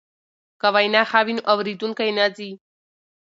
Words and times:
که 0.61 0.67
وینا 0.73 1.01
ښه 1.09 1.19
وي 1.25 1.33
نو 1.37 1.41
اوریدونکی 1.51 2.09
نه 2.17 2.25
ځي. 2.35 2.51